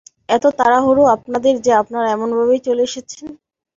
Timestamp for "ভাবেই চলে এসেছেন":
2.37-3.25